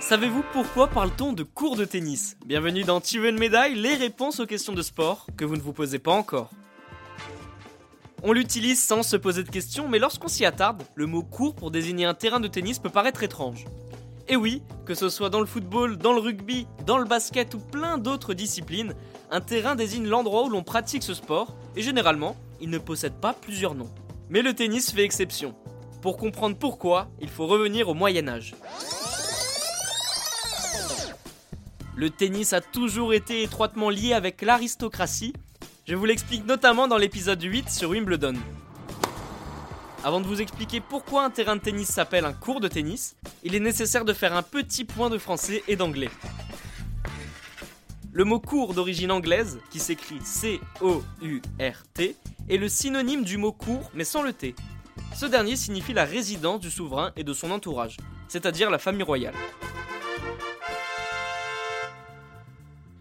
Savez-vous 0.00 0.42
pourquoi 0.54 0.88
parle-t-on 0.88 1.34
de 1.34 1.42
cours 1.42 1.76
de 1.76 1.84
tennis? 1.84 2.38
Bienvenue 2.46 2.82
dans 2.82 3.00
Tu 3.00 3.20
veux 3.20 3.30
médaille? 3.30 3.74
Les 3.74 3.94
réponses 3.94 4.40
aux 4.40 4.46
questions 4.46 4.72
de 4.72 4.80
sport 4.80 5.26
que 5.36 5.44
vous 5.44 5.56
ne 5.56 5.60
vous 5.60 5.74
posez 5.74 5.98
pas 5.98 6.12
encore. 6.12 6.48
On 8.22 8.32
l'utilise 8.32 8.82
sans 8.82 9.02
se 9.02 9.16
poser 9.16 9.44
de 9.44 9.50
questions, 9.50 9.86
mais 9.86 9.98
lorsqu'on 9.98 10.28
s'y 10.28 10.46
attarde, 10.46 10.82
le 10.94 11.06
mot 11.06 11.22
court 11.22 11.54
pour 11.54 11.70
désigner 11.70 12.06
un 12.06 12.14
terrain 12.14 12.40
de 12.40 12.48
tennis 12.48 12.78
peut 12.78 12.88
paraître 12.88 13.22
étrange. 13.22 13.66
Et 14.28 14.36
oui, 14.36 14.62
que 14.86 14.94
ce 14.94 15.10
soit 15.10 15.28
dans 15.28 15.40
le 15.40 15.46
football, 15.46 15.98
dans 15.98 16.14
le 16.14 16.20
rugby, 16.20 16.66
dans 16.86 16.96
le 16.96 17.04
basket 17.04 17.54
ou 17.54 17.58
plein 17.58 17.98
d'autres 17.98 18.32
disciplines, 18.32 18.94
un 19.30 19.42
terrain 19.42 19.74
désigne 19.74 20.08
l'endroit 20.08 20.44
où 20.44 20.48
l'on 20.48 20.62
pratique 20.62 21.02
ce 21.02 21.12
sport, 21.12 21.54
et 21.76 21.82
généralement, 21.82 22.34
il 22.60 22.70
ne 22.70 22.78
possède 22.78 23.14
pas 23.14 23.34
plusieurs 23.34 23.74
noms. 23.74 23.90
Mais 24.30 24.42
le 24.42 24.52
tennis 24.54 24.92
fait 24.92 25.04
exception. 25.04 25.54
Pour 26.02 26.18
comprendre 26.18 26.56
pourquoi, 26.56 27.10
il 27.20 27.28
faut 27.28 27.46
revenir 27.46 27.88
au 27.88 27.94
Moyen 27.94 28.28
Âge. 28.28 28.54
Le 31.96 32.10
tennis 32.10 32.52
a 32.52 32.60
toujours 32.60 33.14
été 33.14 33.42
étroitement 33.42 33.90
lié 33.90 34.12
avec 34.12 34.42
l'aristocratie. 34.42 35.32
Je 35.86 35.96
vous 35.96 36.04
l'explique 36.04 36.46
notamment 36.46 36.86
dans 36.88 36.98
l'épisode 36.98 37.42
8 37.42 37.70
sur 37.70 37.90
Wimbledon. 37.90 38.34
Avant 40.04 40.20
de 40.20 40.26
vous 40.26 40.40
expliquer 40.40 40.80
pourquoi 40.80 41.24
un 41.24 41.30
terrain 41.30 41.56
de 41.56 41.60
tennis 41.60 41.88
s'appelle 41.88 42.24
un 42.24 42.32
cours 42.32 42.60
de 42.60 42.68
tennis, 42.68 43.16
il 43.42 43.54
est 43.54 43.60
nécessaire 43.60 44.04
de 44.04 44.12
faire 44.12 44.36
un 44.36 44.42
petit 44.42 44.84
point 44.84 45.10
de 45.10 45.18
français 45.18 45.64
et 45.66 45.74
d'anglais. 45.74 46.10
Le 48.12 48.24
mot 48.24 48.40
cours 48.40 48.74
d'origine 48.74 49.10
anglaise, 49.10 49.58
qui 49.70 49.80
s'écrit 49.80 50.20
C-O-U-R-T, 50.22 52.16
est 52.48 52.56
le 52.56 52.68
synonyme 52.68 53.24
du 53.24 53.36
mot 53.36 53.52
cours 53.52 53.90
mais 53.94 54.04
sans 54.04 54.22
le 54.22 54.32
T. 54.32 54.54
Ce 55.14 55.26
dernier 55.26 55.56
signifie 55.56 55.92
la 55.92 56.04
résidence 56.04 56.60
du 56.60 56.70
souverain 56.70 57.12
et 57.16 57.24
de 57.24 57.32
son 57.32 57.50
entourage, 57.50 57.96
c'est-à-dire 58.28 58.70
la 58.70 58.78
famille 58.78 59.02
royale. 59.02 59.34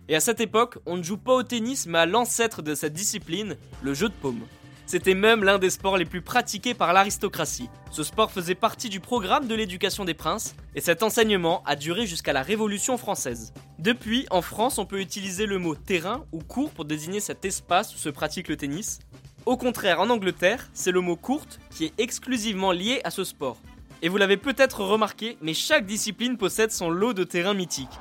Et 0.10 0.16
à 0.16 0.20
cette 0.20 0.40
époque, 0.40 0.78
on 0.86 0.98
ne 0.98 1.04
joue 1.04 1.18
pas 1.18 1.34
au 1.34 1.44
tennis 1.44 1.86
mais 1.86 2.00
à 2.00 2.06
l'ancêtre 2.06 2.62
de 2.62 2.76
cette 2.76 2.94
discipline, 2.94 3.58
le 3.82 3.94
jeu 3.94 4.10
de 4.10 4.14
paume. 4.14 4.46
C'était 4.88 5.16
même 5.16 5.44
l'un 5.44 5.60
des 5.60 5.70
sports 5.70 5.98
les 5.98 6.06
plus 6.06 6.22
pratiqués 6.22 6.74
par 6.74 6.94
l'aristocratie. 6.94 7.70
Ce 7.92 8.04
sport 8.04 8.32
faisait 8.32 8.56
partie 8.56 8.88
du 8.88 9.02
programme 9.02 9.46
de 9.46 9.54
l'éducation 9.54 10.06
des 10.06 10.14
princes, 10.14 10.56
et 10.76 10.80
cet 10.80 11.04
enseignement 11.04 11.62
a 11.66 11.76
duré 11.76 12.08
jusqu'à 12.08 12.32
la 12.32 12.42
Révolution 12.42 12.98
française. 12.98 13.54
Depuis, 13.80 14.26
en 14.32 14.42
France, 14.42 14.78
on 14.78 14.86
peut 14.86 15.02
utiliser 15.02 15.46
le 15.46 15.60
mot 15.60 15.76
terrain 15.76 16.26
ou 16.32 16.40
court 16.40 16.72
pour 16.72 16.86
désigner 16.86 17.20
cet 17.20 17.44
espace 17.44 17.94
où 17.96 17.98
se 17.98 18.08
pratique 18.08 18.48
le 18.48 18.56
tennis. 18.56 19.00
Au 19.48 19.56
contraire, 19.56 20.02
en 20.02 20.10
Angleterre, 20.10 20.68
c'est 20.74 20.92
le 20.92 21.00
mot 21.00 21.16
courte 21.16 21.62
qui 21.70 21.86
est 21.86 21.94
exclusivement 22.00 22.74
lié 22.74 23.00
à 23.06 23.12
ce 23.12 23.24
sport. 23.24 23.56
Et 24.02 24.10
vous 24.10 24.18
l'avez 24.18 24.36
peut-être 24.36 24.84
remarqué, 24.84 25.38
mais 25.42 25.54
chaque 25.54 25.86
discipline 25.86 26.36
possède 26.36 26.70
son 26.70 26.90
lot 26.90 27.14
de 27.14 27.24
terrains 27.24 27.54
mythiques. 27.54 27.98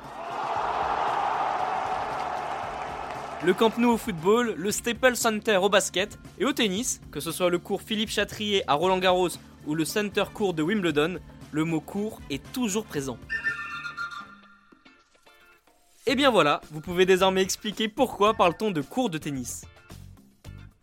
le 3.45 3.53
Camp 3.53 3.77
Nou 3.77 3.91
au 3.91 3.97
football, 3.97 4.55
le 4.57 4.71
Staples 4.71 5.15
Center 5.15 5.55
au 5.55 5.69
basket 5.69 6.19
et 6.37 6.43
au 6.43 6.51
tennis, 6.51 6.99
que 7.11 7.21
ce 7.21 7.31
soit 7.31 7.49
le 7.49 7.59
cours 7.59 7.81
Philippe 7.81 8.09
Chatrier 8.09 8.69
à 8.69 8.73
Roland 8.73 8.97
Garros 8.97 9.29
ou 9.65 9.73
le 9.73 9.85
Center 9.85 10.25
Court 10.33 10.53
de 10.53 10.63
Wimbledon, 10.63 11.17
le 11.53 11.63
mot 11.63 11.79
court 11.79 12.19
est 12.29 12.43
toujours 12.51 12.83
présent. 12.83 13.17
Et 16.07 16.15
bien 16.15 16.29
voilà, 16.29 16.59
vous 16.71 16.81
pouvez 16.81 17.05
désormais 17.05 17.41
expliquer 17.41 17.87
pourquoi 17.87 18.33
parle-t-on 18.33 18.71
de 18.71 18.81
cours 18.81 19.09
de 19.09 19.17
tennis. 19.17 19.65